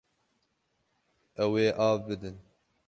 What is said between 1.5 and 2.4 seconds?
ê av bidin.